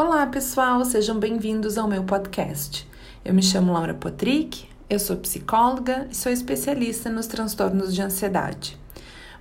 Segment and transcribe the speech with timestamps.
[0.00, 2.88] Olá, pessoal, sejam bem-vindos ao meu podcast.
[3.24, 8.78] Eu me chamo Laura Potrick, eu sou psicóloga e sou especialista nos transtornos de ansiedade.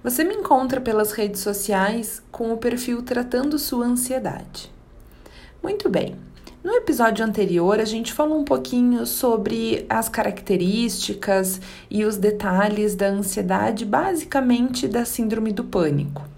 [0.04, 4.72] Você me encontra pelas redes sociais com o perfil Tratando Sua Ansiedade.
[5.62, 6.16] Muito bem,
[6.64, 13.10] no episódio anterior a gente falou um pouquinho sobre as características e os detalhes da
[13.10, 16.37] ansiedade, basicamente da Síndrome do Pânico.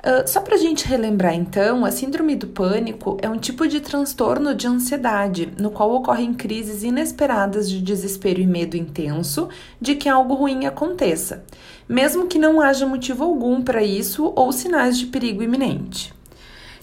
[0.00, 3.80] Uh, só para a gente relembrar então, a síndrome do pânico é um tipo de
[3.80, 10.08] transtorno de ansiedade, no qual ocorrem crises inesperadas de desespero e medo intenso de que
[10.08, 11.44] algo ruim aconteça,
[11.86, 16.14] mesmo que não haja motivo algum para isso ou sinais de perigo iminente.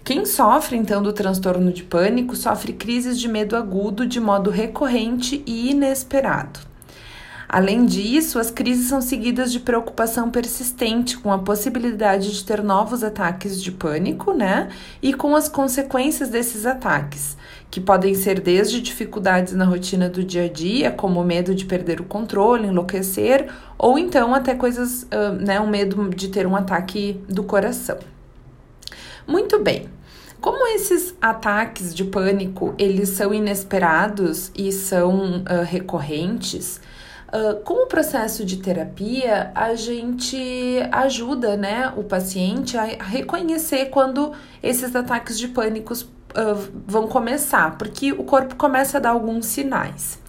[0.03, 5.41] Quem sofre então do transtorno de pânico sofre crises de medo agudo de modo recorrente
[5.43, 6.66] e inesperado.
[7.49, 13.03] Além disso, as crises são seguidas de preocupação persistente com a possibilidade de ter novos
[13.03, 14.67] ataques de pânico, né?
[15.01, 17.37] E com as consequências desses ataques,
[17.71, 21.63] que podem ser desde dificuldades na rotina do dia a dia, como o medo de
[21.63, 25.57] perder o controle, enlouquecer, ou então até coisas, uh, né?
[25.61, 27.97] O medo de ter um ataque do coração.
[29.25, 29.89] Muito bem.
[30.41, 36.79] Como esses ataques de pânico eles são inesperados e são uh, recorrentes,
[37.27, 44.31] Uh, com o processo de terapia, a gente ajuda né, o paciente a reconhecer quando
[44.63, 50.19] esses ataques de pânico uh, vão começar, porque o corpo começa a dar alguns sinais.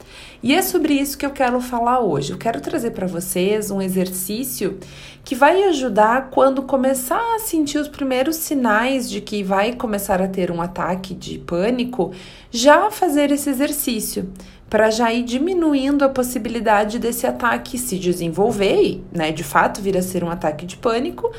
[0.42, 2.32] E é sobre isso que eu quero falar hoje.
[2.32, 4.78] Eu quero trazer para vocês um exercício
[5.24, 10.28] que vai ajudar quando começar a sentir os primeiros sinais de que vai começar a
[10.28, 12.12] ter um ataque de pânico,
[12.50, 14.30] já fazer esse exercício
[14.70, 20.02] para já ir diminuindo a possibilidade desse ataque se desenvolver né, de fato, vir a
[20.02, 21.32] ser um ataque de pânico.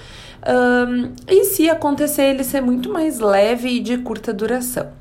[0.45, 4.98] Um, e se acontecer, ele ser muito mais leve e de curta duração.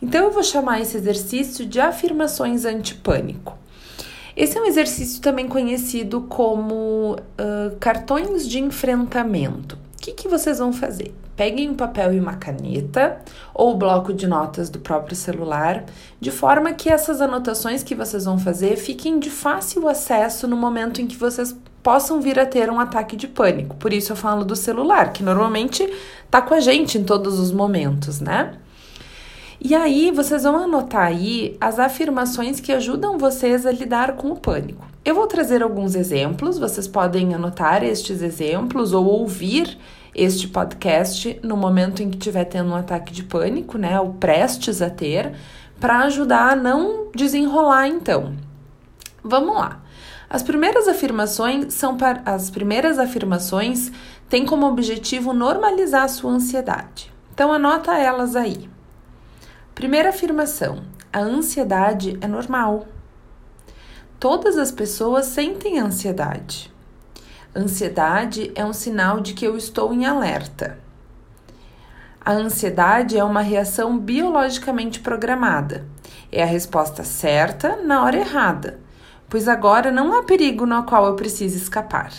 [0.00, 3.56] Então, eu vou chamar esse exercício de afirmações antipânico.
[4.36, 9.78] Esse é um exercício também conhecido como uh, cartões de enfrentamento.
[9.96, 11.14] O que, que vocês vão fazer?
[11.34, 13.18] Peguem um papel e uma caneta
[13.54, 15.84] ou o bloco de notas do próprio celular,
[16.20, 21.00] de forma que essas anotações que vocês vão fazer fiquem de fácil acesso no momento
[21.00, 23.76] em que vocês possam vir a ter um ataque de pânico.
[23.76, 25.90] Por isso eu falo do celular, que normalmente
[26.30, 28.52] tá com a gente em todos os momentos, né?
[29.68, 34.36] E aí vocês vão anotar aí as afirmações que ajudam vocês a lidar com o
[34.36, 34.86] pânico.
[35.04, 39.76] Eu vou trazer alguns exemplos, vocês podem anotar estes exemplos ou ouvir
[40.14, 44.80] este podcast no momento em que estiver tendo um ataque de pânico, né, ou prestes
[44.80, 45.34] a ter,
[45.80, 48.36] para ajudar a não desenrolar então.
[49.20, 49.82] Vamos lá.
[50.30, 53.90] As primeiras afirmações são para as primeiras afirmações
[54.28, 57.12] têm como objetivo normalizar a sua ansiedade.
[57.34, 58.75] Então anota elas aí.
[59.76, 62.86] Primeira afirmação: a ansiedade é normal.
[64.18, 66.72] Todas as pessoas sentem ansiedade.
[67.54, 70.78] Ansiedade é um sinal de que eu estou em alerta.
[72.18, 75.86] A ansiedade é uma reação biologicamente programada.
[76.32, 78.80] É a resposta certa na hora errada,
[79.28, 82.14] pois agora não há perigo no qual eu preciso escapar.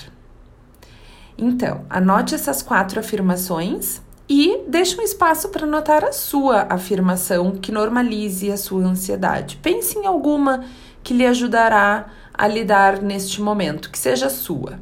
[1.36, 4.00] Então, anote essas quatro afirmações
[4.30, 9.58] e deixe um espaço para anotar a sua afirmação que normalize a sua ansiedade.
[9.58, 10.66] Pense em alguma
[11.04, 14.80] que lhe ajudará a lidar neste momento, que seja sua.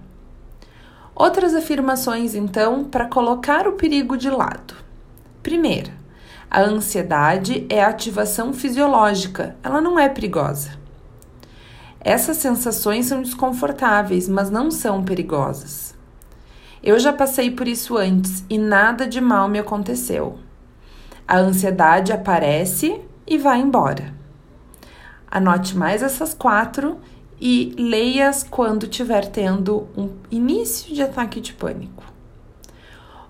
[1.16, 4.74] Outras afirmações, então, para colocar o perigo de lado.
[5.42, 5.94] Primeira,
[6.50, 10.72] a ansiedade é ativação fisiológica, ela não é perigosa.
[12.02, 15.95] Essas sensações são desconfortáveis, mas não são perigosas.
[16.85, 20.38] Eu já passei por isso antes e nada de mal me aconteceu.
[21.28, 24.13] A ansiedade aparece e vai embora.
[25.28, 27.00] Anote mais essas quatro
[27.41, 32.03] e leia-as quando estiver tendo um início de ataque de pânico.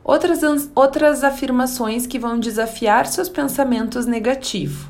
[0.04, 4.86] Outras, outras afirmações que vão desafiar seus pensamentos negativos,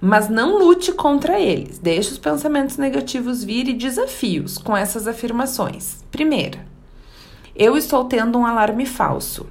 [0.00, 1.78] mas não lute contra eles.
[1.78, 6.02] Deixe os pensamentos negativos vir e desafios com essas afirmações.
[6.10, 6.75] Primeira,
[7.58, 9.46] eu estou tendo um alarme falso.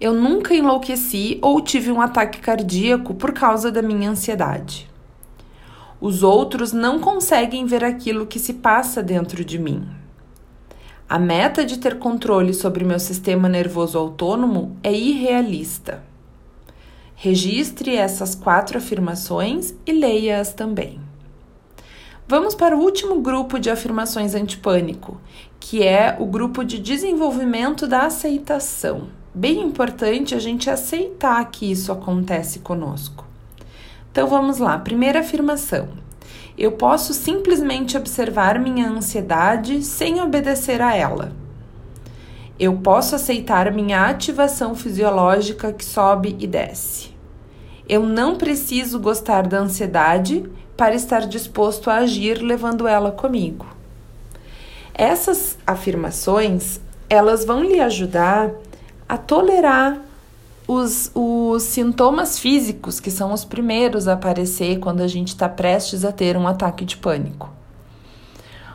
[0.00, 4.90] Eu nunca enlouqueci ou tive um ataque cardíaco por causa da minha ansiedade.
[6.00, 9.86] Os outros não conseguem ver aquilo que se passa dentro de mim.
[11.08, 16.02] A meta de ter controle sobre meu sistema nervoso autônomo é irrealista.
[17.14, 20.98] Registre essas quatro afirmações e leia-as também.
[22.26, 25.20] Vamos para o último grupo de afirmações antipânico,
[25.72, 29.08] que é o grupo de desenvolvimento da aceitação.
[29.34, 33.24] bem importante a gente aceitar que isso acontece conosco.
[34.10, 35.88] Então vamos lá, primeira afirmação.
[36.58, 41.32] Eu posso simplesmente observar minha ansiedade sem obedecer a ela.
[42.60, 47.12] Eu posso aceitar minha ativação fisiológica que sobe e desce.
[47.88, 50.44] Eu não preciso gostar da ansiedade
[50.76, 53.71] para estar disposto a agir levando ela comigo.
[54.94, 58.50] Essas afirmações, elas vão lhe ajudar
[59.08, 59.98] a tolerar
[60.66, 66.04] os, os sintomas físicos, que são os primeiros a aparecer quando a gente está prestes
[66.04, 67.50] a ter um ataque de pânico.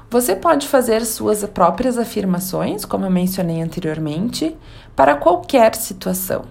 [0.10, 4.56] Você pode fazer suas próprias afirmações, como eu mencionei anteriormente,
[4.96, 6.46] para qualquer situação.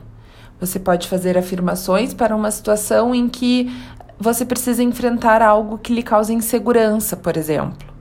[0.60, 3.70] Você pode fazer afirmações para uma situação em que
[4.18, 7.95] você precisa enfrentar algo que lhe cause insegurança, por exemplo.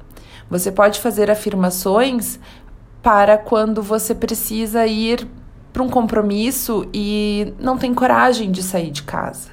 [0.49, 2.39] Você pode fazer afirmações
[3.01, 5.27] para quando você precisa ir
[5.71, 9.49] para um compromisso e não tem coragem de sair de casa.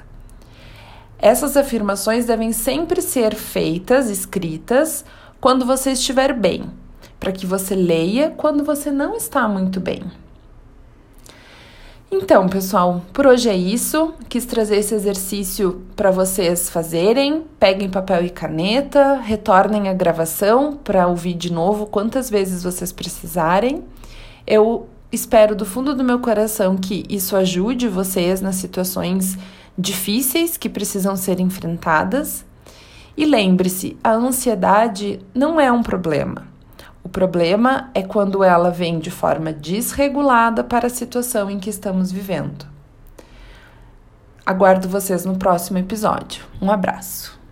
[1.19, 5.05] Essas afirmações devem sempre ser feitas, escritas,
[5.39, 6.65] quando você estiver bem,
[7.19, 10.03] para que você leia quando você não está muito bem.
[12.15, 14.13] Então, pessoal, por hoje é isso.
[14.29, 17.43] Quis trazer esse exercício para vocês fazerem.
[17.59, 23.83] Peguem papel e caneta, retornem a gravação para ouvir de novo quantas vezes vocês precisarem.
[24.45, 29.35] Eu espero do fundo do meu coração que isso ajude vocês nas situações
[29.75, 32.45] difíceis que precisam ser enfrentadas.
[33.17, 36.52] E lembre-se, a ansiedade não é um problema.
[37.03, 42.11] O problema é quando ela vem de forma desregulada para a situação em que estamos
[42.11, 42.65] vivendo.
[44.45, 46.45] Aguardo vocês no próximo episódio.
[46.61, 47.42] Um abraço.